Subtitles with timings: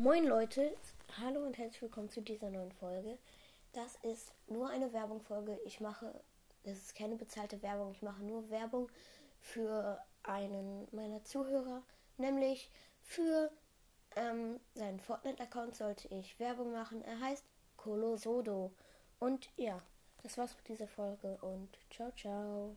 [0.00, 0.76] Moin Leute,
[1.20, 3.18] hallo und herzlich willkommen zu dieser neuen Folge.
[3.72, 5.58] Das ist nur eine Werbungfolge.
[5.66, 6.14] Ich mache,
[6.62, 8.88] das ist keine bezahlte Werbung, ich mache nur Werbung
[9.40, 11.82] für einen meiner Zuhörer,
[12.16, 12.70] nämlich
[13.02, 13.50] für
[14.14, 17.02] ähm, seinen Fortnite-Account sollte ich Werbung machen.
[17.02, 17.44] Er heißt
[17.76, 18.72] Colosodo.
[19.18, 19.82] Und ja,
[20.22, 22.76] das war's mit dieser Folge und ciao, ciao.